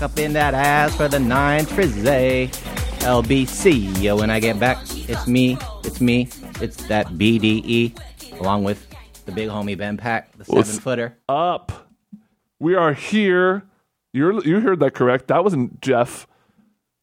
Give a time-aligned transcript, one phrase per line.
[0.00, 2.48] Up in that ass for the nine trizzy.
[3.00, 4.00] LBC.
[4.00, 4.78] Yo, when I get back,
[5.08, 5.58] it's me.
[5.82, 6.28] It's me.
[6.60, 7.98] It's that BDE,
[8.38, 8.86] along with
[9.26, 11.18] the big homie Ben Pack, the seven footer.
[11.28, 11.90] Up.
[12.60, 13.64] We are here.
[14.12, 15.28] You're you heard that correct.
[15.28, 16.28] That wasn't Jeff.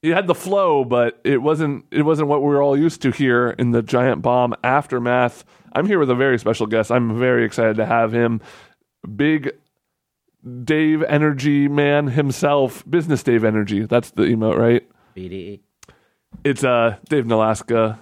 [0.01, 3.11] He had the flow, but it wasn't it wasn't what we were all used to
[3.11, 5.43] here in the giant bomb aftermath.
[5.73, 6.91] I'm here with a very special guest.
[6.91, 8.39] I'm very excited to have him.
[9.15, 9.51] Big
[10.63, 13.85] Dave Energy man himself, business Dave Energy.
[13.85, 14.87] That's the emote, right?
[15.15, 15.59] BDE.
[16.43, 17.97] It's uh Dave Nalaska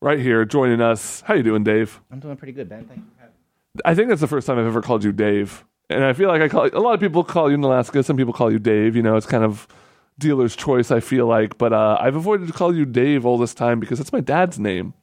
[0.00, 1.20] right here joining us.
[1.22, 2.00] How you doing, Dave?
[2.10, 2.84] I'm doing pretty good, Ben.
[2.84, 3.04] Thank you.
[3.84, 5.64] I think that's the first time I've ever called you Dave.
[5.90, 8.32] And I feel like I call a lot of people call you Nalaska, some people
[8.32, 9.66] call you Dave, you know, it's kind of
[10.18, 11.58] dealer's choice, I feel like.
[11.58, 14.58] But uh, I've avoided to call you Dave all this time because that's my dad's
[14.58, 14.94] name.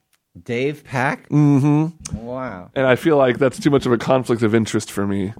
[0.42, 1.28] Dave Pack?
[1.30, 2.16] Mm-hmm.
[2.18, 2.70] Wow.
[2.74, 5.32] And I feel like that's too much of a conflict of interest for me.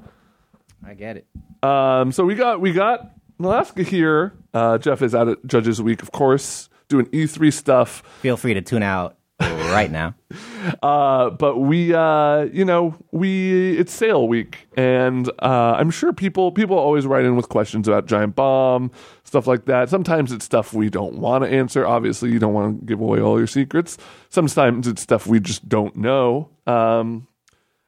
[0.84, 1.26] I get it.
[1.62, 4.34] Um, so we got we got Nalaska here.
[4.54, 8.02] Uh, Jeff is out at Judges Week, of course, doing E3 stuff.
[8.20, 10.14] Feel free to tune out right now.
[10.82, 16.50] Uh, but we, uh, you know, we it's sale week, and uh, I'm sure people
[16.50, 18.90] people always write in with questions about Giant Bomb
[19.22, 19.88] stuff like that.
[19.88, 21.86] Sometimes it's stuff we don't want to answer.
[21.86, 23.96] Obviously, you don't want to give away all your secrets.
[24.28, 26.50] Sometimes it's stuff we just don't know.
[26.66, 27.28] Um,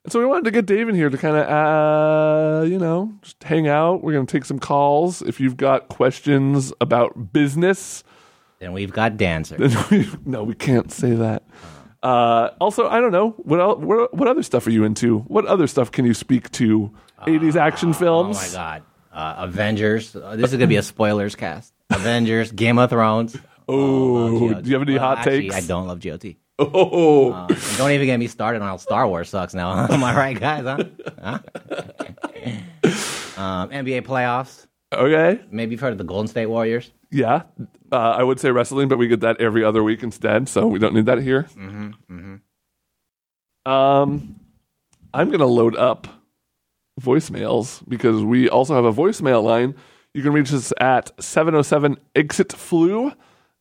[0.04, 3.12] and so we wanted to get Dave in here to kind of, uh, you know,
[3.22, 4.02] just hang out.
[4.02, 5.22] We're going to take some calls.
[5.22, 8.04] If you've got questions about business,
[8.60, 9.56] Then we've got Dancer.
[10.24, 11.42] no, we can't say that.
[12.02, 15.18] Uh, also, I don't know what, el- what what other stuff are you into?
[15.20, 16.92] What other stuff can you speak to?
[17.26, 18.38] 80s action films.
[18.38, 18.82] Oh my god.
[19.12, 20.14] Uh, Avengers.
[20.14, 21.74] Uh, this is gonna be a spoilers cast.
[21.90, 23.36] Avengers, Game of Thrones.
[23.66, 25.56] Oh, do you have any Well, hot actually, takes?
[25.56, 26.36] I don't love GOT.
[26.58, 27.46] Oh, Uh,
[27.76, 29.86] don't even get me started on how Star Wars sucks now.
[29.90, 30.64] Am I right, guys?
[30.64, 30.84] Huh?
[31.22, 31.38] Huh?
[33.40, 34.66] um, NBA playoffs.
[34.92, 35.40] okay.
[35.50, 36.90] Maybe you've heard of the Golden State Warriors.
[37.10, 37.42] Yeah,
[37.90, 40.78] uh, I would say wrestling, but we get that every other week instead, so we
[40.78, 41.44] don't need that here.
[41.56, 42.34] Mm-hmm,
[43.70, 44.40] Um,
[45.14, 46.06] I'm gonna load up
[47.00, 49.74] voicemails because we also have a voicemail line.
[50.14, 53.12] You can reach us at 707 exit flu.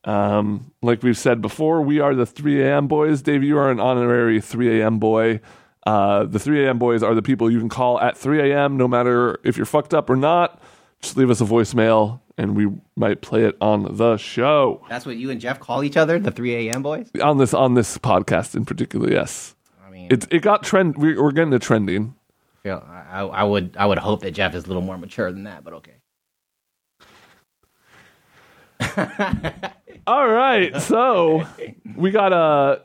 [0.04, 2.88] Um, like we've said before, we are the 3 a.m.
[2.88, 3.22] boys.
[3.22, 5.00] Dave, you are an honorary 3 a.m.
[5.00, 5.42] boy.
[5.86, 6.78] Uh, the 3 a.m.
[6.80, 8.78] boys are the people you can call at 3 a.m.
[8.78, 10.62] no matter if you're fucked up or not.
[11.02, 14.84] Just leave us a voicemail and we might play it on the show.
[14.90, 16.84] That's what you and Jeff call each other, the 3 a.m.
[16.84, 17.10] boys.
[17.22, 19.56] On this on this podcast in particular, yes.
[19.86, 20.98] I mean, It it got trend.
[20.98, 22.16] We, we're getting to trending.
[22.64, 25.44] Yeah, I, I would I would hope that Jeff is a little more mature than
[25.44, 25.94] that, but okay.
[30.08, 31.46] All right, so
[31.96, 32.82] we got a.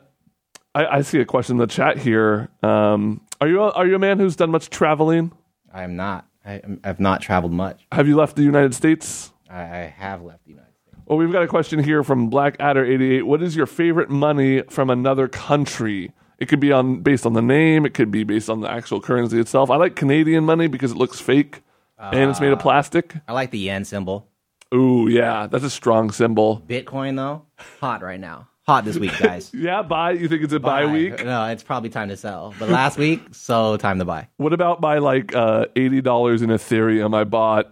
[0.75, 2.49] I, I see a question in the chat here.
[2.61, 5.31] Um, are you a, are you a man who's done much traveling?
[5.73, 6.27] I am not.
[6.45, 7.85] I, I've not traveled much.
[7.91, 9.31] Have you left the United States?
[9.49, 10.97] I, I have left the United States.
[11.05, 13.23] Well, we've got a question here from Blackadder88.
[13.23, 16.11] What is your favorite money from another country?
[16.37, 17.85] It could be on based on the name.
[17.85, 19.69] It could be based on the actual currency itself.
[19.69, 21.61] I like Canadian money because it looks fake
[21.97, 23.15] and it's made of plastic.
[23.27, 24.27] I like the yen symbol.
[24.73, 26.61] Ooh, yeah, that's a strong symbol.
[26.67, 27.43] Bitcoin though,
[27.79, 28.47] hot right now.
[28.65, 29.51] Hot this week, guys.
[29.53, 30.11] Yeah, buy.
[30.11, 31.23] You think it's a buy, week?
[31.23, 32.53] No, it's probably time to sell.
[32.57, 34.29] But last week, so time to buy.
[34.37, 37.71] What about my like uh, eighty dollars in Ethereum I bought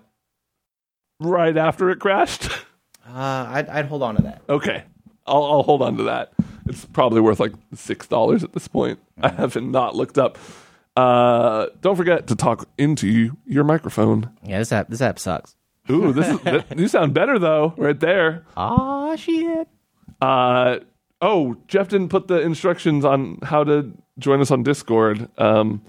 [1.20, 2.50] right after it crashed?
[3.08, 4.42] Uh, I'd, I'd hold on to that.
[4.48, 4.84] okay,
[5.26, 6.34] I'll, I'll hold on to that.
[6.68, 9.00] It's probably worth like six dollars at this point.
[9.22, 10.38] I haven't not looked up.
[10.96, 14.30] Uh, don't forget to talk into you, your microphone.
[14.44, 15.56] Yeah, this app this app sucks.
[15.90, 18.46] Ooh, this is th- you sound better though, right there.
[18.56, 19.68] Oh shit.
[20.22, 20.80] Uh,
[21.22, 25.82] oh, Jeff didn't put the instructions on how to join us on Discord um,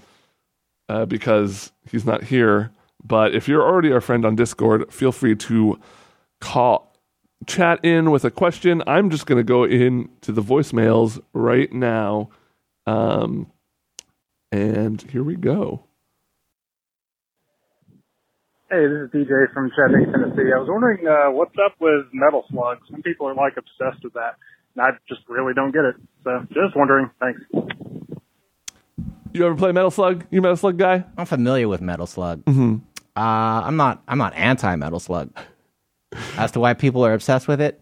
[0.89, 2.71] uh, because he's not here.
[3.03, 5.79] But if you're already our friend on Discord, feel free to
[6.39, 6.95] call,
[7.45, 8.81] chat in with a question.
[8.87, 12.29] I'm just going to go in to the voicemails right now.
[12.87, 13.51] Um,
[14.51, 15.83] and here we go.
[18.73, 20.51] Hey, this is DJ from Chattanooga, Tennessee.
[20.51, 22.79] I was wondering uh, what's up with Metal Slug.
[22.89, 24.33] Some people are like obsessed with that,
[24.75, 25.95] and I just really don't get it.
[26.23, 27.11] So, just wondering.
[27.19, 27.39] Thanks.
[29.31, 30.25] You ever play Metal Slug?
[30.31, 31.03] You Metal Slug guy?
[31.19, 32.43] I'm familiar with Metal Slug.
[32.45, 32.77] Mm-hmm.
[33.15, 34.01] Uh, I'm not.
[34.07, 35.29] I'm not anti Metal Slug.
[36.37, 37.79] As to why people are obsessed with it,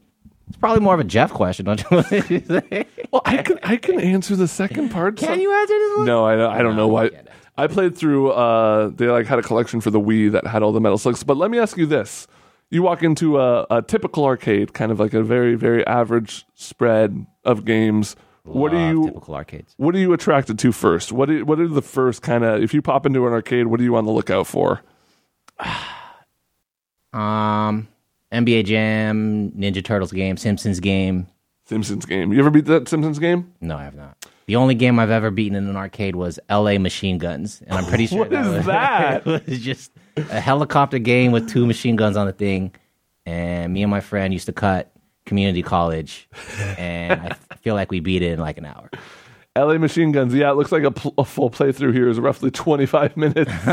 [0.49, 1.81] it's probably more of a Jeff question, don't
[2.29, 2.87] you think?
[3.11, 5.17] Well, I can I can answer the second part.
[5.17, 6.05] Can you answer this one?
[6.05, 7.23] No, I don't, I don't know No, I why.
[7.57, 8.31] I played through.
[8.31, 11.23] Uh, they like had a collection for the Wii that had all the Metal Slugs.
[11.23, 12.27] But let me ask you this:
[12.69, 17.25] You walk into a, a typical arcade, kind of like a very very average spread
[17.43, 18.15] of games.
[18.43, 19.05] What are you?
[19.05, 19.73] typical arcades?
[19.77, 21.11] What are you attracted to first?
[21.11, 22.63] What are, what are the first kind of?
[22.63, 24.81] If you pop into an arcade, what are you on the lookout for?
[27.13, 27.89] Um,
[28.31, 31.27] NBA Jam, Ninja Turtles game, Simpsons game.
[31.65, 32.31] Simpsons game.
[32.31, 33.53] You ever beat that Simpsons game?
[33.59, 34.17] No, I have not.
[34.51, 36.77] The only game I've ever beaten in an arcade was L.A.
[36.77, 39.25] Machine Guns, and I'm pretty sure What that is was, that?
[39.25, 42.75] it was just a helicopter game with two machine guns on the thing.
[43.25, 44.91] And me and my friend used to cut
[45.25, 46.27] community college,
[46.77, 48.89] and I feel like we beat it in like an hour.
[49.57, 50.33] LA Machine Guns.
[50.33, 53.51] Yeah, it looks like a, pl- a full playthrough here is roughly 25 minutes.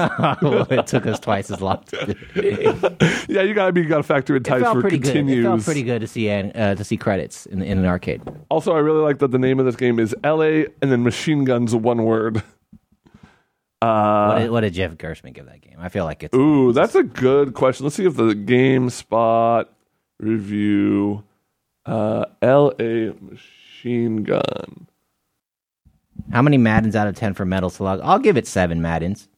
[0.43, 2.97] well, it took us twice as long to do.
[3.33, 5.37] yeah, you gotta be you gotta factor in time for pretty continues.
[5.37, 5.41] good.
[5.41, 8.23] It felt pretty good to see uh, to see credits in, in an arcade.
[8.51, 11.45] Also, I really like that the name of this game is LA and then Machine
[11.45, 12.43] Guns one word.
[13.81, 15.77] Uh, What did, what did Jeff Gerstmann give that game?
[15.79, 17.85] I feel like it's Ooh, that's a good question.
[17.85, 19.67] Let's see if the GameSpot
[20.19, 21.23] review
[21.87, 24.88] uh, LA Machine Gun.
[26.33, 28.01] How many Maddens out of ten for Metal Slug?
[28.03, 29.29] I'll give it seven Maddens.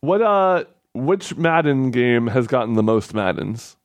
[0.00, 3.76] What uh which Madden game has gotten the most Maddens?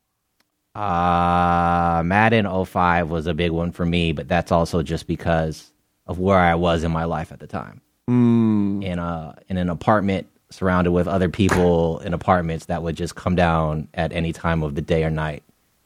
[0.77, 5.71] Uh, Madden 05 was a big one for me, but that's also just because
[6.06, 7.81] of where I was in my life at the time.
[8.07, 8.83] Mm.
[8.83, 13.36] In a in an apartment surrounded with other people in apartments that would just come
[13.36, 15.44] down at any time of the day or night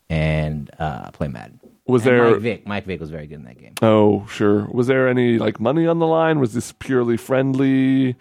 [0.10, 1.61] and uh, play Madden.
[1.92, 2.68] Was And there Mike Vick?
[2.68, 3.74] Mike Vick was very good in that game.
[3.82, 4.66] Oh, sure.
[4.72, 6.40] Was there any like money on the line?
[6.40, 8.16] Was this purely friendly?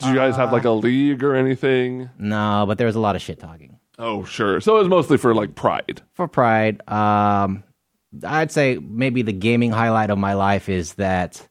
[0.00, 2.10] Did you guys have like a league or anything?
[2.18, 3.78] No, but there was a lot of shit talking.
[3.98, 4.60] Oh, sure.
[4.60, 6.02] So it was mostly for like pride.
[6.14, 7.62] for pride um
[8.24, 11.48] i'd say maybe the gaming highlight of my life is that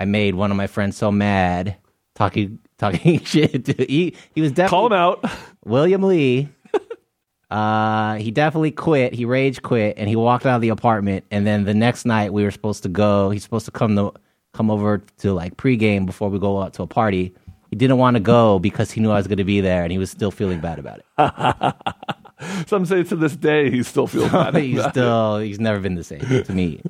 [0.00, 1.76] i made one of my friends so mad
[2.14, 5.30] talking talking shit to, he he was definitely Call him out.
[5.66, 6.48] william lee
[7.50, 11.46] uh he definitely quit he rage quit and he walked out of the apartment and
[11.46, 14.12] then the next night we were supposed to go he's supposed to come to
[14.52, 17.32] come over to like pregame before we go out to a party
[17.70, 19.90] he didn't want to go because he knew I was going to be there, and
[19.90, 22.66] he was still feeling bad about it.
[22.68, 24.54] Some say to this day he still feels bad.
[24.56, 26.82] he's still he's never been the same to me.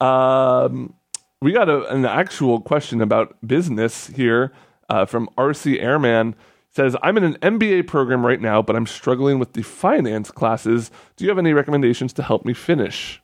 [0.00, 0.94] Um,
[1.40, 4.52] we got a, an actual question about business here
[4.88, 6.34] uh, from RC Airman.
[6.74, 10.90] Says, I'm in an MBA program right now, but I'm struggling with the finance classes.
[11.16, 13.20] Do you have any recommendations to help me finish?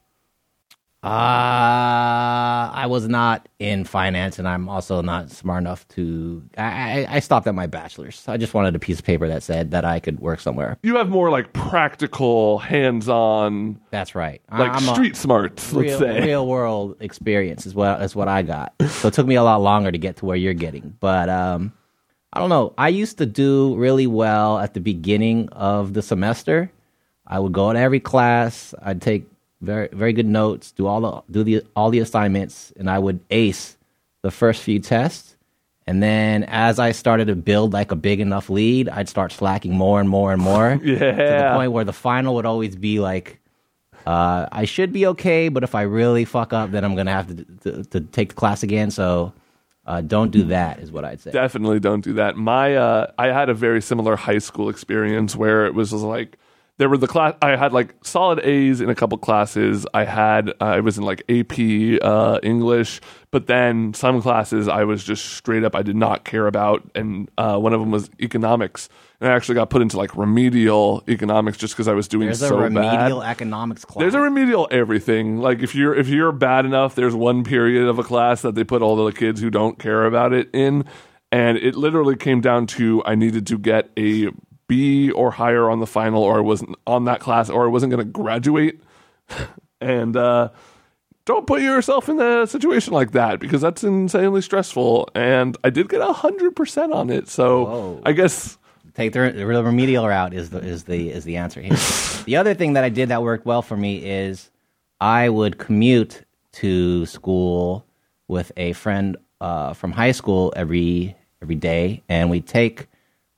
[1.03, 1.07] Uh,
[2.75, 6.43] I was not in finance, and I'm also not smart enough to.
[6.59, 8.27] I, I, I stopped at my bachelor's.
[8.27, 10.77] I just wanted a piece of paper that said that I could work somewhere.
[10.83, 14.43] You have more like practical, hands on, That's right.
[14.51, 16.27] like I'm street smarts, let's real, say.
[16.27, 18.75] real world experience is what is what I got.
[18.89, 21.73] So it took me a lot longer to get to where you're getting, but um,
[22.33, 22.75] I don't know.
[22.77, 26.71] I used to do really well at the beginning of the semester.
[27.27, 28.75] I would go to every class.
[28.83, 29.27] I'd take
[29.61, 33.21] very very good notes, do all the do the all the assignments, and I would
[33.31, 33.77] ace
[34.23, 35.37] the first few tests.
[35.87, 39.73] And then as I started to build like a big enough lead, I'd start slacking
[39.73, 40.77] more and more and more.
[40.83, 43.41] To the point where the final would always be like,
[44.07, 47.29] uh, I should be okay, but if I really fuck up, then I'm gonna have
[47.29, 48.91] to to, to take the class again.
[48.91, 49.33] So
[49.89, 51.31] uh, don't do that, is what I'd say.
[51.31, 52.37] Definitely don't do that.
[52.37, 56.39] My uh, I had a very similar high school experience where it was like
[56.77, 59.87] there were the class I had like solid A's in a couple classes.
[59.95, 64.85] I had uh, I was in like AP uh, English, but then some classes I
[64.85, 68.11] was just straight up I did not care about, and uh, one of them was
[68.21, 68.91] economics.
[69.21, 72.39] And I actually got put into like remedial economics just because I was doing There's
[72.39, 73.31] so a remedial bad.
[73.31, 74.03] economics class.
[74.03, 75.39] There's a remedial everything.
[75.39, 78.63] Like if you're if you're bad enough, there's one period of a class that they
[78.63, 80.85] put all the kids who don't care about it in,
[81.33, 84.29] and it literally came down to I needed to get a
[84.69, 87.91] B or higher on the final, or I wasn't on that class, or I wasn't
[87.91, 88.81] going to graduate.
[89.81, 90.51] and uh,
[91.25, 95.09] don't put yourself in a situation like that because that's insanely stressful.
[95.15, 98.03] And I did get hundred percent on it, so Whoa.
[98.07, 98.58] I guess
[98.99, 101.77] take the, the remedial route is the is the is the answer here.
[102.25, 104.51] the other thing that I did that worked well for me is
[105.01, 106.25] I would commute
[106.55, 107.87] to school
[108.27, 112.89] with a friend uh, from high school every every day, and we take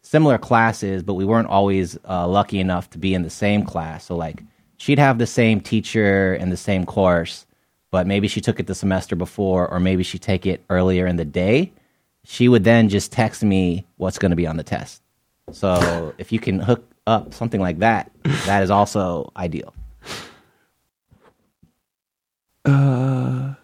[0.00, 4.06] similar classes, but we weren't always uh, lucky enough to be in the same class.
[4.06, 4.42] So like
[4.78, 7.44] she'd have the same teacher and the same course,
[7.90, 11.16] but maybe she took it the semester before, or maybe she take it earlier in
[11.16, 11.70] the day.
[12.24, 15.02] She would then just text me what's going to be on the test.
[15.52, 18.10] So if you can hook up something like that,
[18.46, 19.74] that is also ideal.
[22.64, 23.54] Uh,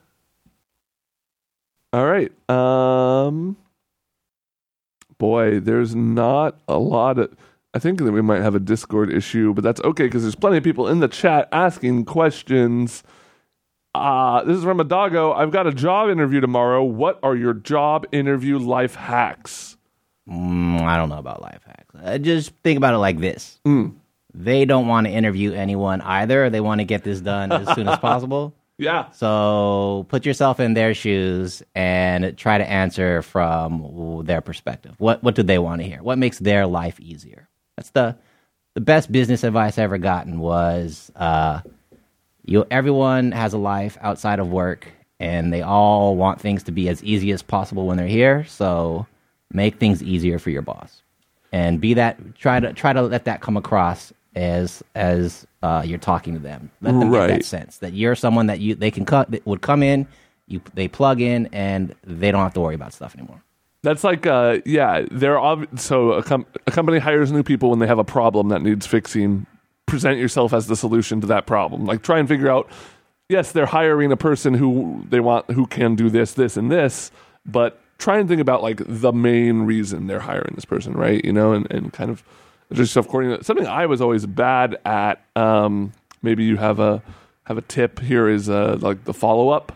[1.93, 2.33] all right.
[2.51, 3.57] Um,
[5.19, 7.35] boy, there's not a lot of.
[7.75, 10.57] I think that we might have a Discord issue, but that's okay because there's plenty
[10.57, 13.03] of people in the chat asking questions.
[13.95, 15.35] Uh, this is from Adago.
[15.37, 16.83] I've got a job interview tomorrow.
[16.83, 19.76] What are your job interview life hacks?
[20.29, 21.95] Mm, I don't know about life hacks.
[21.95, 23.59] Uh, just think about it like this:
[24.35, 26.51] they don't want to interview anyone either.
[26.51, 28.55] They want to get this done as soon as possible.
[28.79, 29.11] Yeah.
[29.13, 34.95] So put yourself in their shoes and try to answer from their perspective.
[34.99, 36.03] What what do they want to hear?
[36.03, 37.49] What makes their life easier?
[37.77, 38.17] That's the
[38.75, 41.63] the best business advice I ever gotten was uh,
[42.45, 46.91] you everyone has a life outside of work and they all want things to be
[46.91, 48.45] as easy as possible when they're here.
[48.45, 49.07] So
[49.57, 51.03] make things easier for your boss.
[51.53, 55.99] And be that try to try to let that come across as as uh, you're
[55.99, 56.71] talking to them.
[56.83, 57.27] Let them get Right.
[57.29, 60.07] that sense that you're someone that you they can cut that would come in,
[60.47, 63.43] you they plug in, and they don't have to worry about stuff anymore.
[63.83, 67.79] That's like, uh, yeah, they're ob- so a, com- a company hires new people when
[67.79, 69.47] they have a problem that needs fixing.
[69.87, 71.87] Present yourself as the solution to that problem.
[71.87, 72.69] Like, try and figure out.
[73.29, 77.11] Yes, they're hiring a person who they want who can do this, this, and this,
[77.45, 81.25] but try and think about like the main reason they're hiring this person, right?
[81.25, 82.23] You know, and, and kind of
[82.73, 85.25] just according to something I was always bad at.
[85.35, 87.03] Um, maybe you have a
[87.45, 89.73] have a tip here is uh, like the follow up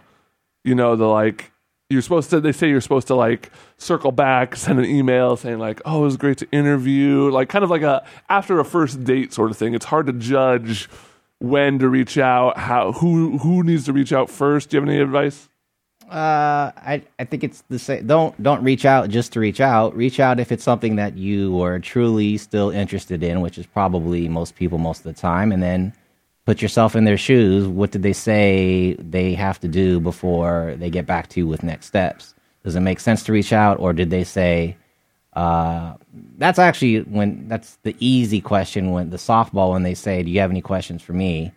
[0.64, 1.52] you know the like
[1.88, 5.58] you're supposed to they say you're supposed to like circle back send an email saying
[5.58, 9.04] like oh it was great to interview like kind of like a after a first
[9.04, 10.88] date sort of thing it's hard to judge
[11.38, 14.88] when to reach out how who who needs to reach out first do you have
[14.88, 15.48] any advice
[16.10, 18.04] Uh, I I think it's the same.
[18.08, 19.96] Don't don't reach out just to reach out.
[19.96, 24.28] Reach out if it's something that you are truly still interested in, which is probably
[24.28, 25.92] most people most of the time, and then
[26.46, 27.68] put yourself in their shoes.
[27.68, 31.62] What did they say they have to do before they get back to you with
[31.62, 32.34] next steps?
[32.64, 34.76] Does it make sense to reach out, or did they say?
[35.32, 35.94] Uh,
[36.38, 38.90] that's actually when that's the easy question.
[38.90, 41.52] When the softball, when they say, "Do you have any questions for me?"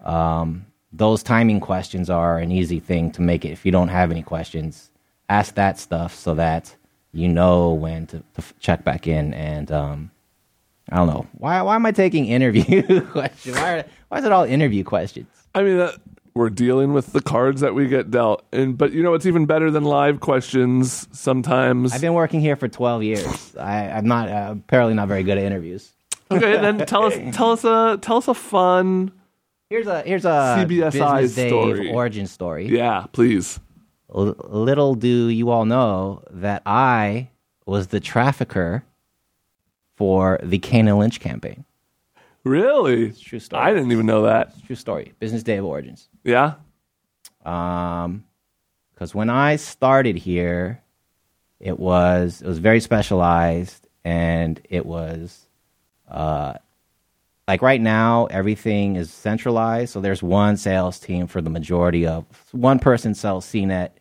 [0.00, 3.50] Um, those timing questions are an easy thing to make it.
[3.50, 4.90] If you don't have any questions,
[5.28, 6.74] ask that stuff so that
[7.12, 9.34] you know when to, to check back in.
[9.34, 10.10] And um,
[10.90, 11.60] I don't know why.
[11.62, 13.56] Why am I taking interview questions?
[13.56, 15.28] Why, are, why is it all interview questions?
[15.54, 15.92] i mean uh,
[16.34, 19.46] we're dealing with the cards that we get dealt and but you know it's even
[19.46, 23.56] better than live questions sometimes I've been working here for twelve years.
[23.56, 25.90] I, I'm not uh, apparently not very good at interviews.
[26.30, 29.10] okay then tell us tell us a tell us a fun
[29.70, 31.92] Here's a here's a CBSI story.
[31.92, 32.66] origin story.
[32.68, 33.60] yeah please
[34.14, 37.28] L- little do you all know that I
[37.66, 38.82] was the trafficker
[39.96, 41.64] for the Kane and Lynch campaign.
[42.44, 43.62] really True story.
[43.62, 45.12] i didn't even know that True story.
[45.18, 46.08] Business Day of Origins.
[46.24, 46.54] yeah
[47.44, 48.24] Um,
[48.94, 50.82] because when I started here,
[51.60, 55.46] it was it was very specialized, and it was,
[56.08, 56.54] uh,
[57.48, 59.94] like right now everything is centralized.
[59.94, 63.92] So there's one sales team for the majority of one person sells CNET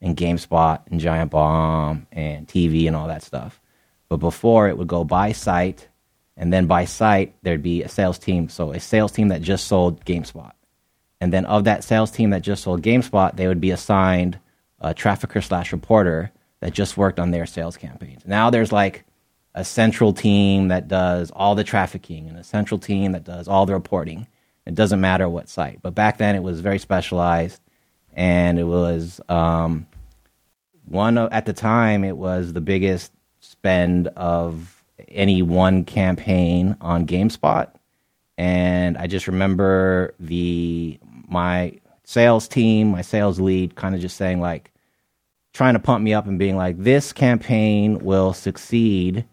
[0.00, 3.60] and GameSpot and Giant Bomb and TV and all that stuff.
[4.08, 5.88] But before it would go by site,
[6.36, 8.48] and then by site there'd be a sales team.
[8.48, 10.52] So a sales team that just sold GameSpot.
[11.20, 14.38] And then of that sales team that just sold GameSpot, they would be assigned
[14.80, 18.26] a trafficker slash reporter that just worked on their sales campaigns.
[18.26, 19.04] Now there's like
[19.56, 23.64] a central team that does all the trafficking and a central team that does all
[23.64, 24.26] the reporting.
[24.66, 25.80] It doesn't matter what site.
[25.80, 27.60] But back then it was very specialized
[28.12, 29.86] and it was um,
[30.84, 37.06] one of, at the time it was the biggest spend of any one campaign on
[37.06, 37.70] GameSpot
[38.36, 40.98] and I just remember the
[41.28, 44.70] my sales team, my sales lead, kind of just saying like,
[45.54, 49.24] trying to pump me up and being like, this campaign will succeed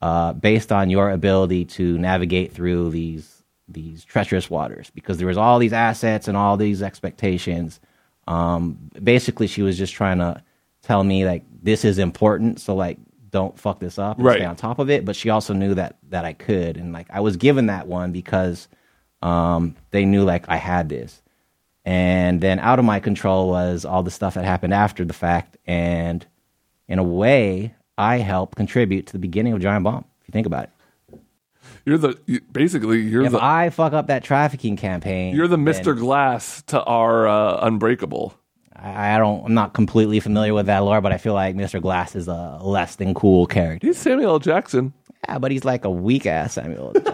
[0.00, 3.34] uh, based on your ability to navigate through these
[3.70, 7.80] these treacherous waters because there was all these assets and all these expectations.
[8.26, 10.42] Um, basically, she was just trying to
[10.82, 12.98] tell me like this is important, so like
[13.30, 14.38] don't fuck this up and Right.
[14.38, 15.04] stay on top of it.
[15.04, 18.12] But she also knew that that I could, and like I was given that one
[18.12, 18.68] because
[19.20, 21.20] um, they knew like I had this.
[21.84, 25.56] And then out of my control was all the stuff that happened after the fact,
[25.66, 26.24] and
[26.86, 30.04] in a way, I help contribute to the beginning of Giant Bomb.
[30.22, 30.70] If you think about it,
[31.84, 35.56] You're the you, basically you're if the I fuck up that trafficking campaign, you're the
[35.56, 35.98] Mr.
[35.98, 38.34] Glass to our uh, Unbreakable.
[38.74, 39.44] I, I don't.
[39.46, 41.82] I'm not completely familiar with that lore, but I feel like Mr.
[41.82, 43.86] Glass is a less than cool character.
[43.88, 44.38] He's Samuel L.
[44.38, 44.92] Jackson.
[45.28, 46.92] Yeah, but he's like a weak ass Samuel.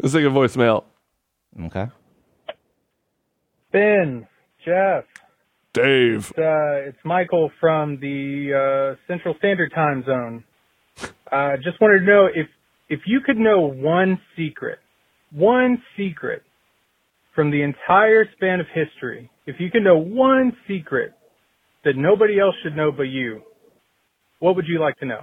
[0.00, 0.84] Let's take a voicemail.
[1.64, 1.88] okay.
[3.72, 4.26] Ben,
[4.64, 5.04] Jeff,
[5.82, 6.32] Dave.
[6.36, 10.44] uh, it's Michael from the uh, Central Standard Time Zone.
[11.30, 12.46] Uh, just wanted to know if
[12.88, 14.78] if you could know one secret,
[15.30, 16.42] one secret
[17.34, 19.30] from the entire span of history.
[19.46, 21.12] If you could know one secret
[21.84, 23.42] that nobody else should know but you,
[24.40, 25.20] what would you like to know?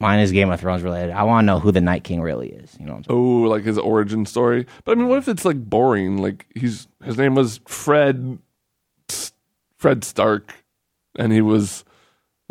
[0.00, 1.10] Mine is Game of Thrones related.
[1.10, 2.74] I want to know who the Night King really is.
[2.80, 3.18] You know what I'm saying?
[3.18, 4.66] Oh, like his origin story.
[4.84, 6.16] But I mean, what if it's like boring?
[6.16, 8.38] Like he's his name was Fred
[9.80, 10.62] Fred Stark,
[11.18, 11.84] and he was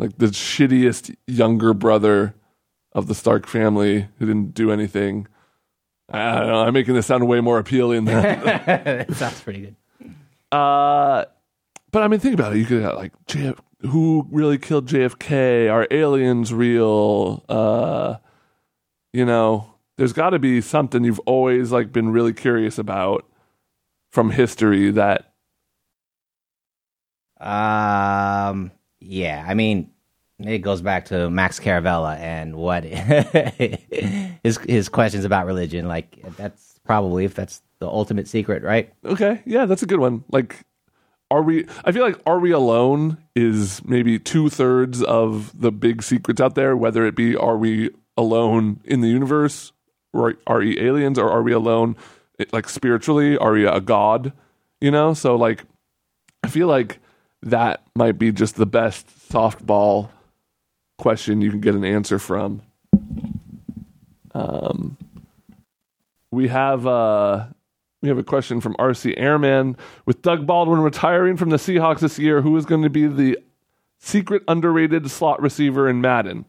[0.00, 2.34] like the shittiest younger brother
[2.92, 5.28] of the Stark family who didn't do anything.
[6.10, 6.62] I don't know.
[6.62, 8.20] I'm making this sound way more appealing than.
[8.44, 9.76] that sounds pretty good.
[10.50, 11.26] uh,
[11.92, 12.58] but I mean, think about it.
[12.58, 15.72] You could have like JF, who really killed JFK?
[15.72, 17.44] Are aliens real?
[17.48, 18.16] Uh,
[19.12, 23.24] you know, there's got to be something you've always like been really curious about
[24.10, 25.29] from history that
[27.40, 28.70] Um,
[29.00, 29.90] yeah, I mean,
[30.38, 32.84] it goes back to Max Caravella and what
[34.42, 35.88] his his questions about religion.
[35.88, 38.92] Like that's probably if that's the ultimate secret, right?
[39.04, 40.24] Okay, yeah, that's a good one.
[40.30, 40.64] Like,
[41.30, 41.66] are we?
[41.84, 46.54] I feel like "Are We Alone" is maybe two thirds of the big secrets out
[46.54, 46.76] there.
[46.76, 49.72] Whether it be "Are we alone in the universe?"
[50.12, 51.96] or "Are we aliens?" or "Are we alone?"
[52.52, 54.32] Like spiritually, are we a god?
[54.80, 55.64] You know, so like,
[56.42, 56.98] I feel like
[57.42, 60.10] that might be just the best softball
[60.98, 62.62] question you can get an answer from.
[64.32, 64.96] Um,
[66.30, 67.46] we have uh,
[68.02, 69.76] we have a question from RC Airman.
[70.06, 73.38] With Doug Baldwin retiring from the Seahawks this year, who is going to be the
[73.98, 76.44] secret underrated slot receiver in Madden?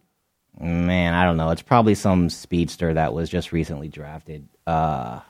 [0.60, 1.50] Man, I don't know.
[1.50, 4.48] It's probably some speedster that was just recently drafted.
[4.68, 5.22] Uh,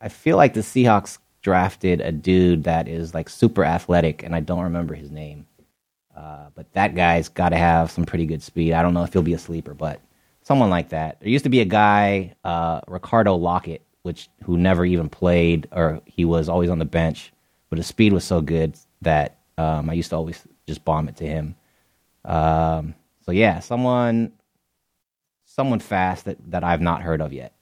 [0.00, 4.40] I feel like the Seahawks drafted a dude that is like super athletic, and I
[4.40, 5.46] don't remember his name.
[6.16, 8.72] Uh, but that guy's got to have some pretty good speed.
[8.72, 10.00] I don't know if he'll be a sleeper, but
[10.42, 11.20] someone like that.
[11.20, 16.00] There used to be a guy, uh, Ricardo Lockette, which who never even played, or
[16.04, 17.32] he was always on the bench,
[17.70, 21.16] but his speed was so good that um, I used to always just bomb it
[21.16, 21.54] to him.
[22.24, 24.32] Um, so yeah, someone,
[25.44, 27.54] someone fast that, that I've not heard of yet.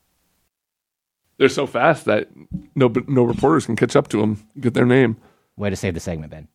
[1.40, 2.28] They're so fast that
[2.74, 5.16] no no reporters can catch up to them, get their name.
[5.56, 6.48] Way to save the segment, Ben.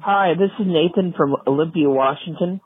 [0.00, 2.62] Hi, this is Nathan from Olympia, Washington.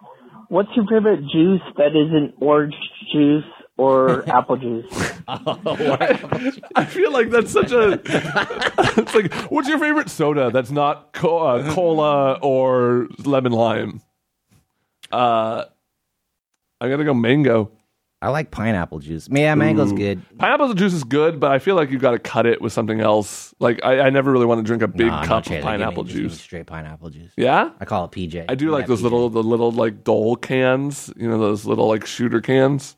[0.50, 2.76] What's your favorite juice that isn't orange
[3.12, 3.42] juice
[3.76, 4.86] or apple juice?
[5.26, 8.00] I feel like that's such a.
[8.04, 14.02] it's like, what's your favorite soda that's not co- uh, cola or lemon lime?
[15.10, 15.64] Uh,
[16.80, 17.72] I gotta go mango.
[18.24, 19.28] I like pineapple juice.
[19.30, 20.22] Yeah, mango's good.
[20.38, 23.00] Pineapple juice is good, but I feel like you got to cut it with something
[23.00, 23.54] else.
[23.60, 25.62] Like I, I never really want to drink a big Nah, cup of Give me-
[25.62, 26.40] pineapple just give me juice.
[26.40, 27.32] straight pineapple juice.
[27.36, 28.46] Yeah, I call it PJ.
[28.48, 31.12] I do like those little the little like dole cans.
[31.16, 32.96] You know those little like shooter cans.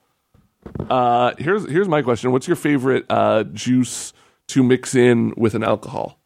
[0.88, 4.12] Uh, here's here's my question: What's your favorite uh, juice
[4.48, 6.20] to mix in with an alcohol?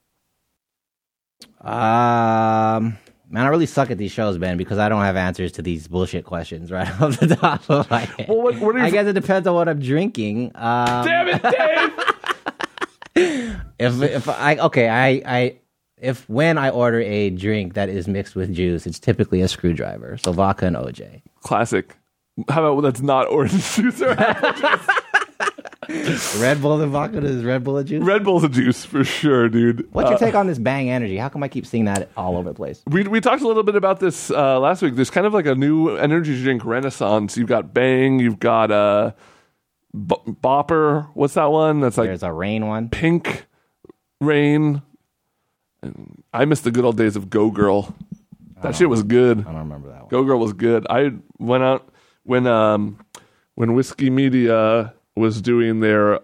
[1.60, 2.98] Um,
[3.30, 5.88] man, I really suck at these shows, Ben, because I don't have answers to these
[5.88, 8.28] bullshit questions right off the top of my head.
[8.28, 10.52] Well, what, what I guess it depends on what I'm drinking.
[10.54, 11.92] Um, Damn it, Dave!
[13.78, 15.58] if if I okay, I I
[15.96, 20.18] if when I order a drink that is mixed with juice, it's typically a screwdriver,
[20.18, 21.22] so vodka and OJ.
[21.40, 21.96] Classic.
[22.48, 24.14] How about that's not orange juice or
[25.88, 28.02] Red Bull and vodka is Red Bull a juice.
[28.04, 29.88] Red Bull's a juice for sure, dude.
[29.92, 31.16] What's your Uh, take on this Bang Energy?
[31.16, 32.82] How come I keep seeing that all over the place?
[32.86, 34.94] We we talked a little bit about this uh, last week.
[34.94, 37.36] There's kind of like a new energy drink renaissance.
[37.38, 39.12] You've got Bang, you've got uh,
[39.94, 41.08] B- Bopper.
[41.14, 41.80] What's that one?
[41.80, 42.90] That's like There's a rain one.
[42.90, 43.46] Pink
[44.20, 44.82] Rain.
[45.82, 47.94] And I miss the good old days of Go Girl.
[48.62, 49.40] That shit was good.
[49.40, 50.08] I don't remember that one.
[50.10, 50.86] Go Girl was good.
[50.90, 51.88] I went out
[52.24, 52.98] when um
[53.54, 56.20] when Whiskey Media was doing their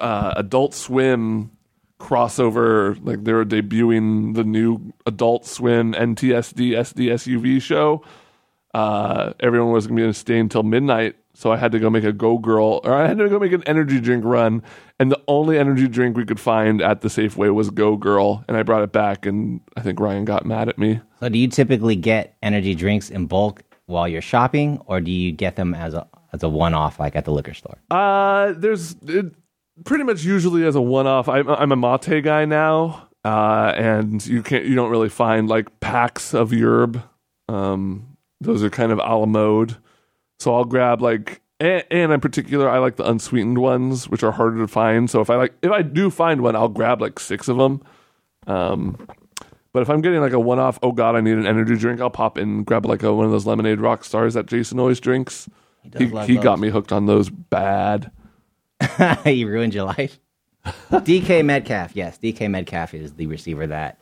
[0.00, 1.50] uh, Adult Swim
[2.00, 8.02] crossover, like they were debuting the new Adult Swim NTSF SD SUV show.
[8.72, 12.04] Uh, everyone was going to be stay until midnight, so I had to go make
[12.04, 14.62] a Go Girl, or I had to go make an energy drink run,
[14.98, 18.56] and the only energy drink we could find at the Safeway was Go Girl, and
[18.56, 21.00] I brought it back, and I think Ryan got mad at me.
[21.18, 25.32] So, do you typically get energy drinks in bulk while you're shopping, or do you
[25.32, 27.78] get them as a as a one off, like at the liquor store?
[27.90, 29.34] Uh, there's it,
[29.84, 31.28] pretty much usually as a one-off.
[31.28, 35.80] I'm I'm a mate guy now, uh, and you can't you don't really find like
[35.80, 37.02] packs of yerb.
[37.48, 39.76] Um, those are kind of a la mode.
[40.38, 44.32] So I'll grab like and, and in particular, I like the unsweetened ones, which are
[44.32, 45.10] harder to find.
[45.10, 47.82] So if I like if I do find one, I'll grab like six of them.
[48.46, 49.06] Um,
[49.72, 52.10] but if I'm getting like a one-off, oh god, I need an energy drink, I'll
[52.10, 54.98] pop in and grab like a, one of those lemonade rock stars that Jason always
[54.98, 55.48] drinks.
[55.98, 58.10] He, love he got me hooked on those bad.
[59.26, 60.18] you ruined your life.
[60.90, 63.98] DK Metcalf, yes, DK Metcalf is the receiver that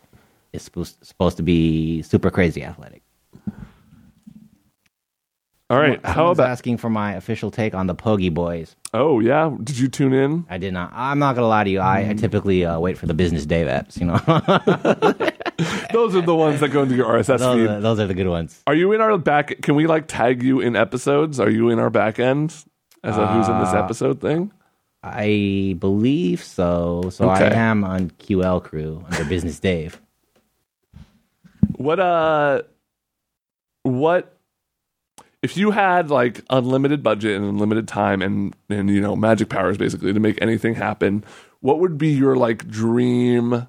[0.52, 3.02] is supposed supposed to be super crazy athletic.
[5.70, 6.00] All right.
[6.04, 6.48] How Someone's about?
[6.50, 8.74] asking for my official take on the Pogie Boys?
[8.94, 9.54] Oh yeah.
[9.62, 10.46] Did you tune in?
[10.48, 10.90] I did not.
[10.94, 11.80] I'm not gonna lie to you.
[11.80, 12.10] I, Mm.
[12.10, 14.00] I typically uh, wait for the business day apps.
[14.00, 14.16] You know,
[15.92, 17.68] Those are the ones that go into your RSS those, feed.
[17.68, 18.62] are, those are the good ones.
[18.66, 19.60] Are you in our back?
[19.60, 21.38] Can we like tag you in episodes?
[21.38, 22.50] Are you in our back end
[23.04, 24.50] as a who's in this Uh, episode thing?
[25.02, 27.10] I believe so.
[27.10, 27.44] So Okay.
[27.44, 30.00] I am on QL crew under Business Dave.
[31.76, 32.62] What uh
[33.82, 34.34] what
[35.42, 39.78] if you had like unlimited budget and unlimited time and and you know magic powers
[39.78, 41.24] basically to make anything happen,
[41.60, 43.66] what would be your like dream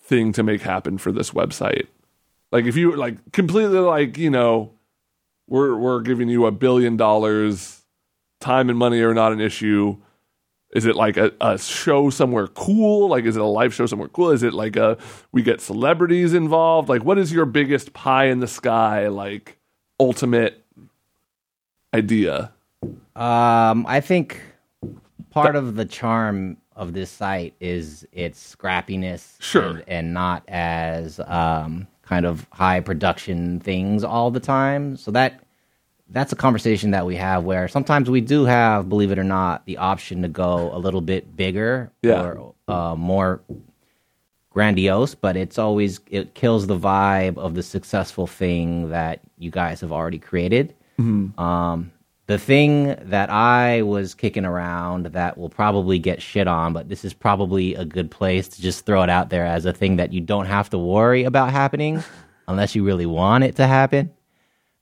[0.00, 1.86] thing to make happen for this website?
[2.50, 4.72] Like if you like completely like, you know,
[5.46, 7.82] we're we're giving you a billion dollars,
[8.40, 9.96] time and money are not an issue.
[10.74, 13.08] Is it like a, a show somewhere cool?
[13.08, 14.30] Like, is it a live show somewhere cool?
[14.30, 14.98] Is it like a
[15.32, 16.90] we get celebrities involved?
[16.90, 19.57] Like, what is your biggest pie in the sky like
[20.00, 20.64] ultimate
[21.94, 22.52] idea?
[23.16, 24.40] Um, I think
[25.30, 29.70] part of the charm of this site is its scrappiness, Sure.
[29.70, 34.96] and, and not as um, kind of high production things all the time.
[34.96, 35.40] So that
[36.10, 39.66] that's a conversation that we have where sometimes we do have, believe it or not,
[39.66, 42.22] the option to go a little bit bigger Yeah.
[42.22, 43.42] or uh, more
[44.58, 49.80] grandiose, but it's always it kills the vibe of the successful thing that you guys
[49.80, 50.74] have already created.
[51.38, 51.92] Um,
[52.26, 57.04] the thing that I was kicking around that will probably get shit on, but this
[57.04, 60.12] is probably a good place to just throw it out there as a thing that
[60.12, 62.02] you don't have to worry about happening
[62.48, 64.10] unless you really want it to happen.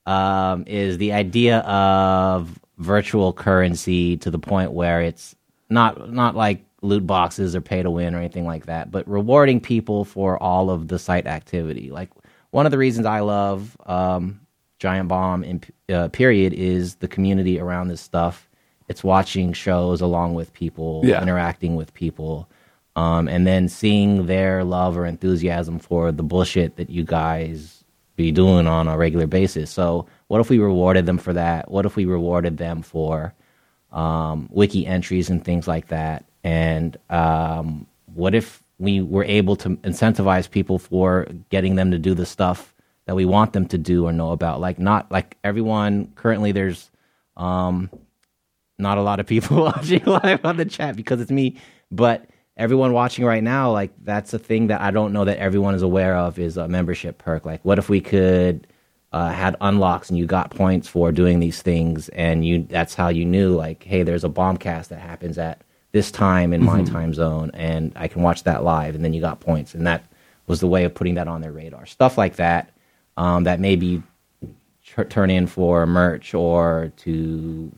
[0.06, 5.36] Um, is the idea of virtual currency to the point where it's
[5.68, 9.60] not not like loot boxes or pay to win or anything like that, but rewarding
[9.60, 11.90] people for all of the site activity.
[11.90, 12.10] Like
[12.50, 14.40] one of the reasons I love um,
[14.78, 18.48] Giant Bomb in uh, period is the community around this stuff.
[18.88, 21.20] It's watching shows along with people, Yeah.
[21.22, 22.48] interacting with people,
[22.94, 27.84] um, and then seeing their love or enthusiasm for the bullshit that you guys
[28.16, 29.70] be doing on a regular basis.
[29.70, 31.70] So, what if we rewarded them for that?
[31.70, 33.34] What if we rewarded them for
[33.92, 36.24] um, wiki entries and things like that?
[36.46, 42.14] And um, what if we were able to incentivize people for getting them to do
[42.14, 42.72] the stuff
[43.06, 44.60] that we want them to do or know about?
[44.60, 46.88] Like, not like everyone currently, there's
[47.36, 47.90] um,
[48.78, 51.56] not a lot of people watching live on the chat because it's me,
[51.90, 55.74] but everyone watching right now, like that's a thing that I don't know that everyone
[55.74, 57.44] is aware of is a membership perk.
[57.44, 58.68] Like, what if we could
[59.10, 63.08] uh, had unlocks and you got points for doing these things, and you that's how
[63.08, 65.65] you knew like, hey, there's a bombcast that happens at
[65.96, 69.22] this time in my time zone, and I can watch that live, and then you
[69.22, 70.04] got points, and that
[70.46, 71.86] was the way of putting that on their radar.
[71.86, 72.70] Stuff like that
[73.16, 74.02] um, that maybe
[74.84, 77.72] tr- turn in for merch or to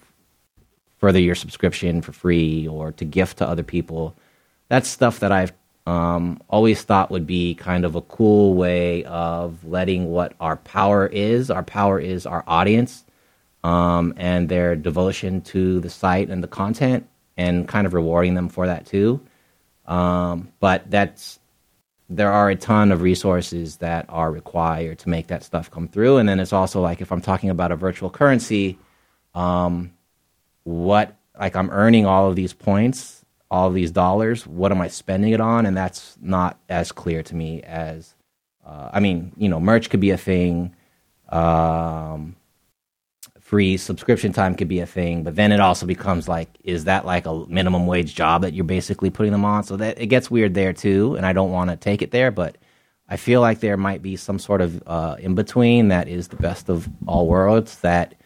[0.99, 4.17] further your subscription for free or to gift to other people.
[4.67, 5.53] That's stuff that I've
[5.87, 11.07] um, always thought would be kind of a cool way of letting what our power
[11.07, 11.53] is.
[11.53, 13.05] Our power is our audience
[13.63, 17.07] um, and their devotion to the site and the content,
[17.39, 19.21] and kind of rewarding them for that too.
[19.87, 21.39] Um, but that's
[22.11, 26.17] there are a ton of resources that are required to make that stuff come through.
[26.17, 28.79] And then it's also like if I'm talking about a virtual currency,
[29.35, 29.93] um,
[30.65, 34.47] what like I'm earning all of these points, all of these dollars.
[34.47, 35.65] What am I spending it on?
[35.65, 38.15] And that's not as clear to me as
[38.67, 40.75] uh, I mean, you know, merch could be a thing.
[41.31, 42.37] Um,
[43.49, 47.07] free subscription time could be a thing, but then it also becomes like, is that
[47.07, 49.65] like a minimum wage job that you're basically putting them on?
[49.65, 52.31] So that it gets weird there too, and I don't want to take it there,
[52.31, 52.59] but
[53.09, 56.37] I feel like there might be some sort of uh, in between that is the
[56.37, 57.79] best of all worlds.
[57.79, 58.17] That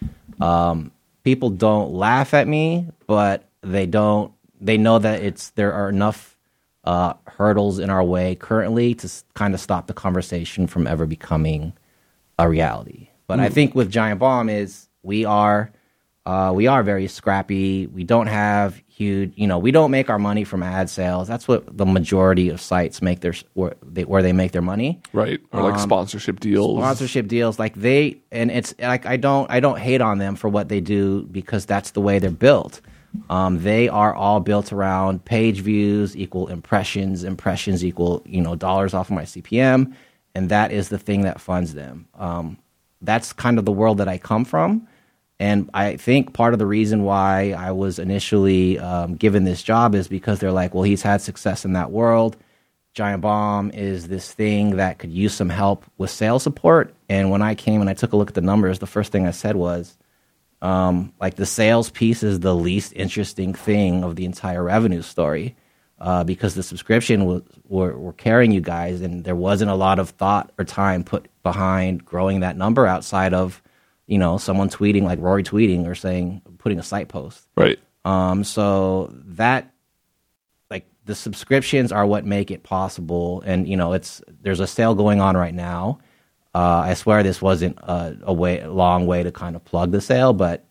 [0.40, 0.90] um,
[1.22, 4.32] people don't laugh at me, but they don't.
[4.60, 6.36] They know that it's there are enough
[6.82, 11.06] uh, hurdles in our way currently to s- kind of stop the conversation from ever
[11.06, 11.74] becoming
[12.40, 13.08] a reality.
[13.28, 15.72] But I think with Giant Bomb is we are
[16.24, 17.88] uh, we are very scrappy.
[17.88, 21.26] We don't have huge, you know, we don't make our money from ad sales.
[21.26, 25.00] That's what the majority of sites make their where they, where they make their money
[25.12, 25.40] Right.
[25.52, 26.78] Or like sponsorship deals.
[26.78, 30.48] sponsorship deals like they and it's like i don't i don't hate on them for
[30.48, 32.80] what they do because that's the way they're built
[33.28, 38.94] um, they are all built around page views equal impressions impressions equal you know dollars
[38.94, 39.92] off of my cpm
[40.34, 42.56] and that is the thing that funds them um,
[43.00, 44.86] that's kind of the world that i come from
[45.42, 49.96] and I think part of the reason why I was initially um, given this job
[49.96, 52.36] is because they're like, well, he's had success in that world.
[52.94, 56.94] Giant Bomb is this thing that could use some help with sales support.
[57.08, 59.26] And when I came and I took a look at the numbers, the first thing
[59.26, 59.98] I said was,
[60.60, 65.56] um, like the sales piece is the least interesting thing of the entire revenue story
[65.98, 69.98] uh, because the subscription was were, were carrying you guys, and there wasn't a lot
[69.98, 73.61] of thought or time put behind growing that number outside of
[74.06, 77.46] you know someone tweeting like Rory tweeting or saying putting a site post.
[77.56, 77.78] Right.
[78.04, 79.72] Um, so that
[80.70, 84.94] like the subscriptions are what make it possible, and you know it's there's a sale
[84.94, 86.00] going on right now.
[86.54, 89.90] Uh, I swear this wasn't a, a way a long way to kind of plug
[89.90, 90.64] the sale, but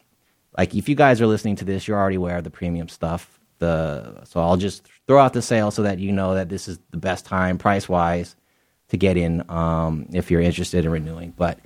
[0.58, 3.40] like if you guys are listening to this, you're already aware of the premium stuff.
[3.60, 6.80] The so I'll just throw out the sale so that you know that this is
[6.92, 8.36] the best time price wise
[8.90, 11.34] to get in um, if you're interested in renewing.
[11.38, 11.60] But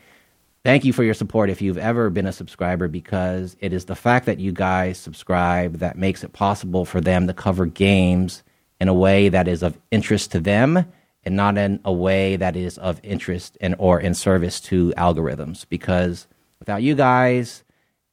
[0.65, 3.95] thank you for your support if you've ever been a subscriber because it is the
[3.95, 8.43] fact that you guys subscribe that makes it possible for them to cover games
[8.82, 10.84] in a way that is of interest to them
[11.23, 15.67] and not in a way that is of interest and or in service to algorithms.
[15.69, 16.25] Because
[16.60, 17.63] without you guys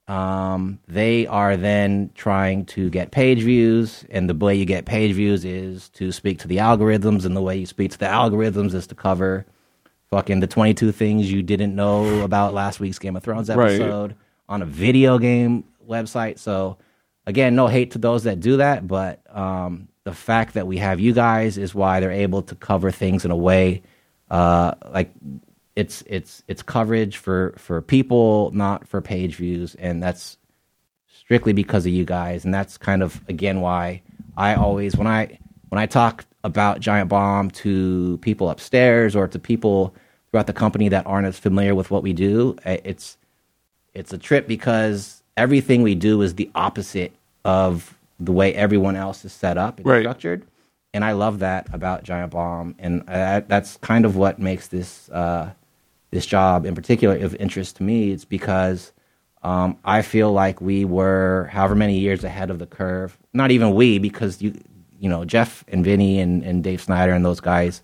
[0.07, 5.15] um, they are then trying to get page views and the way you get page
[5.15, 8.75] views is to speak to the algorithms and the way you speak to the algorithms
[8.75, 9.47] is to cover
[10.13, 13.81] fucking the 22 things you didn't know about last week's game of thrones Right.
[13.81, 14.15] episode
[14.47, 16.39] on a video game website.
[16.39, 16.77] So
[17.27, 21.01] again no hate to those that do that but um, the fact that we have
[21.01, 23.81] you guys is why they're able to cover things in a way
[24.31, 25.11] uh, like
[25.77, 29.75] it's it's it's coverage for for people not for page views.
[29.77, 30.37] And that's
[31.07, 32.45] strictly because of you guys.
[32.45, 34.03] And that's kind of again why
[34.37, 35.39] i always when i
[35.71, 39.95] when i talk about giant bomb to people upstairs or to people
[40.33, 43.17] throughout the company that aren't as familiar with what we do eh, it's
[43.95, 47.13] it's a trip because everything we do is the opposite
[47.45, 50.03] of the way everyone else is set up and Right.
[50.03, 50.45] structured
[50.95, 55.09] and I love that about Giant Bomb, and uh, that's kind of what makes this
[55.11, 55.51] uh,
[56.11, 58.11] this job in particular of interest to me.
[58.11, 58.93] It's because
[59.43, 63.17] um, I feel like we were however many years ahead of the curve.
[63.33, 64.55] Not even we, because you
[65.01, 67.83] you know Jeff and Vinny and, and Dave Snider and those guys.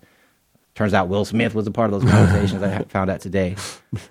[0.79, 2.63] Turns out Will Smith was a part of those conversations.
[2.63, 3.57] I found out today.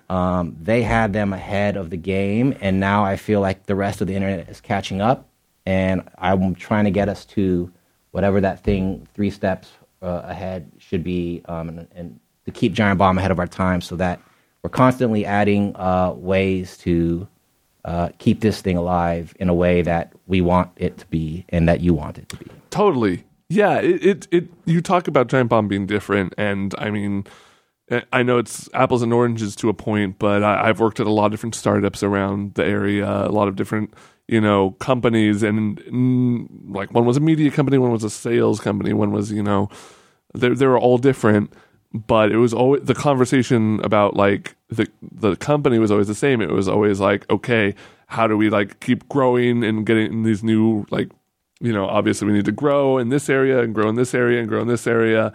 [0.07, 4.01] Um, they had them ahead of the game, and now I feel like the rest
[4.01, 5.27] of the internet is catching up.
[5.65, 7.73] And I'm trying to get us to
[8.11, 9.71] whatever that thing three steps
[10.03, 13.81] uh, ahead should be, um, and, and to keep Giant Bomb ahead of our time,
[13.81, 14.21] so that
[14.61, 17.27] we're constantly adding uh, ways to
[17.83, 21.67] uh, keep this thing alive in a way that we want it to be and
[21.67, 22.45] that you want it to be.
[22.69, 23.23] Totally.
[23.49, 27.25] Yeah, it, it it you talk about Giant Bomb being different, and I mean,
[27.89, 31.07] eh, I know it's apples and oranges to a point, but I, I've worked at
[31.07, 33.93] a lot of different startups around the area, a lot of different
[34.27, 38.59] you know companies, and mm, like one was a media company, one was a sales
[38.59, 39.69] company, one was you know
[40.35, 41.53] they they were all different,
[41.93, 46.41] but it was always the conversation about like the the company was always the same.
[46.41, 47.73] It was always like, okay,
[48.07, 51.09] how do we like keep growing and getting these new like
[51.59, 54.39] you know, obviously we need to grow in this area and grow in this area
[54.39, 55.33] and grow in this area.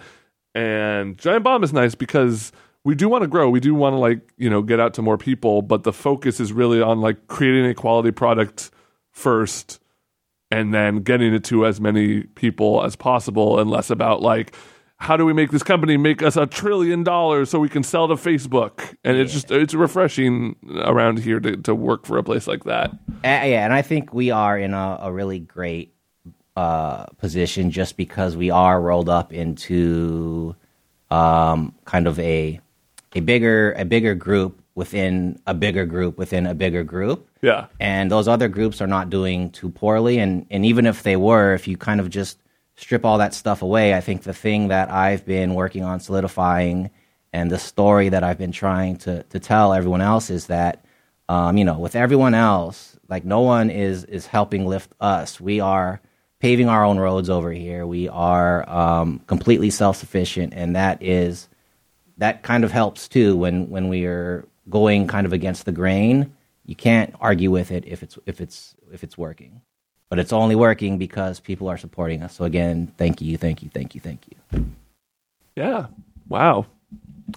[0.55, 2.53] And Giant Bomb is nice because
[2.85, 3.51] we do want to grow.
[3.51, 6.41] We do want to like, you know, get out to more people, but the focus
[6.41, 8.71] is really on like creating a quality product
[9.11, 9.81] first
[10.51, 14.55] and then getting it to as many people as possible and less about like
[14.97, 18.09] how do we make this company make us a trillion dollars so we can sell
[18.09, 18.97] to Facebook?
[19.05, 22.91] And it's just it's refreshing around here to, to work for a place like that.
[22.91, 25.94] Uh, yeah, and I think we are in a, a really great
[26.57, 30.55] uh, position just because we are rolled up into
[31.11, 32.61] um, kind of a
[33.15, 37.29] a bigger a bigger group within a bigger group within a bigger group.
[37.43, 37.67] Yeah.
[37.79, 41.53] and those other groups are not doing too poorly and and even if they were
[41.55, 42.39] if you kind of just
[42.77, 46.91] strip all that stuff away i think the thing that i've been working on solidifying
[47.35, 50.85] and the story that i've been trying to to tell everyone else is that
[51.29, 55.61] um, you know with everyone else like no one is is helping lift us we
[55.61, 56.01] are
[56.41, 61.49] paving our own roads over here we are um, completely self-sufficient and that is
[62.19, 66.33] that kind of helps too when when we are going kind of against the grain
[66.67, 69.61] you can't argue with it if it's if it's if it's working
[70.11, 73.71] but it's only working because people are supporting us so again thank you thank you
[73.71, 74.37] thank you thank you
[75.57, 75.87] Yeah.
[76.29, 76.67] Wow.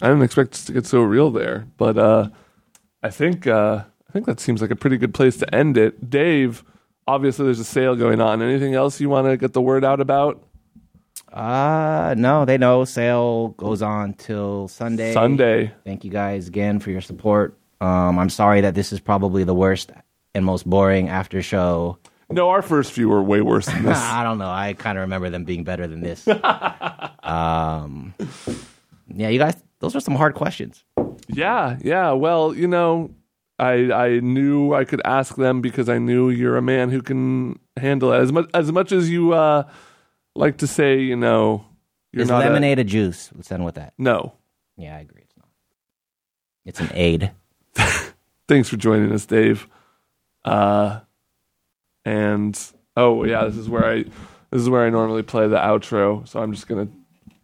[0.01, 2.29] I didn't expect to get so real there, but uh,
[3.03, 6.09] I think uh, I think that seems like a pretty good place to end it.
[6.09, 6.63] Dave,
[7.07, 8.41] obviously there's a sale going on.
[8.41, 10.43] Anything else you want to get the word out about?
[11.33, 15.73] uh no they know sale goes on till sunday Sunday.
[15.83, 19.53] thank you guys again for your support um i'm sorry that this is probably the
[19.53, 19.91] worst
[20.33, 21.97] and most boring after show
[22.29, 23.97] No, our first few were way worse than this.
[24.01, 24.49] I don't know.
[24.49, 26.25] I kind of remember them being better than this.
[27.23, 28.13] Um,
[29.13, 30.83] yeah, you guys, those are some hard questions.
[31.27, 32.11] Yeah, yeah.
[32.11, 33.11] Well, you know,
[33.59, 37.59] I I knew I could ask them because I knew you're a man who can
[37.75, 39.63] handle it as much as much as you uh,
[40.35, 40.99] like to say.
[40.99, 41.65] You know,
[42.11, 43.31] you're Is not a- lemonade a, juice?
[43.35, 43.93] Let's end with that.
[43.97, 44.33] no.
[44.79, 45.23] Yeah, I agree.
[45.23, 45.47] It's not.
[46.65, 47.31] It's an aid.
[48.47, 49.67] Thanks for joining us, Dave.
[50.45, 50.99] Uh,
[52.05, 52.57] and
[52.95, 54.03] oh yeah, this is where I
[54.51, 56.27] this is where I normally play the outro.
[56.27, 56.87] So I'm just gonna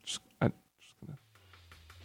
[0.06, 1.18] just, I'm just gonna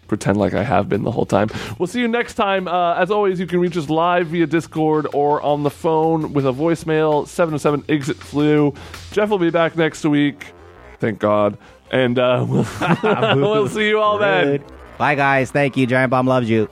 [0.09, 1.49] pretend like I have been the whole time.
[1.79, 2.67] We'll see you next time.
[2.67, 6.47] Uh, as always, you can reach us live via Discord or on the phone with
[6.47, 8.75] a voicemail 707 exit flu.
[9.13, 10.47] Jeff will be back next week.
[10.99, 11.57] Thank God.
[11.91, 12.67] And uh, we'll,
[13.37, 14.65] we'll see you all then.
[14.99, 15.51] Bye, guys.
[15.51, 15.87] Thank you.
[15.87, 16.69] Giant Bomb loves you.